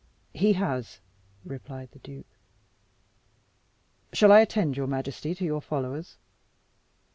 [0.33, 0.99] "He has,"
[1.45, 2.25] replied the duke.
[4.13, 6.17] "Shall I attend your majesty to your followers?"